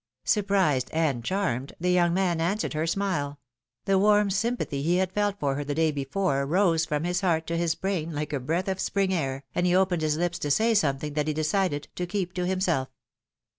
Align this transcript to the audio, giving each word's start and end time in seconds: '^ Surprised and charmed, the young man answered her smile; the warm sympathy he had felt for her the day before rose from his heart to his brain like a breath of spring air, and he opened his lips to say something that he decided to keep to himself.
'^ 0.25 0.27
Surprised 0.27 0.89
and 0.93 1.23
charmed, 1.23 1.73
the 1.79 1.91
young 1.91 2.11
man 2.11 2.41
answered 2.41 2.73
her 2.73 2.87
smile; 2.87 3.37
the 3.85 3.99
warm 3.99 4.31
sympathy 4.31 4.81
he 4.81 4.95
had 4.95 5.11
felt 5.11 5.39
for 5.39 5.53
her 5.53 5.63
the 5.63 5.75
day 5.75 5.91
before 5.91 6.43
rose 6.43 6.85
from 6.85 7.03
his 7.03 7.21
heart 7.21 7.45
to 7.45 7.55
his 7.55 7.75
brain 7.75 8.11
like 8.11 8.33
a 8.33 8.39
breath 8.39 8.67
of 8.67 8.79
spring 8.79 9.13
air, 9.13 9.43
and 9.53 9.67
he 9.67 9.75
opened 9.75 10.01
his 10.01 10.17
lips 10.17 10.39
to 10.39 10.49
say 10.49 10.73
something 10.73 11.13
that 11.13 11.27
he 11.27 11.35
decided 11.35 11.87
to 11.93 12.07
keep 12.07 12.33
to 12.33 12.47
himself. 12.47 12.87